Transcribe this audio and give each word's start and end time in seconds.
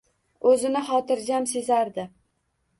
O`zini 0.51 0.81
xotirjam 0.87 1.47
sezardi 1.55 2.09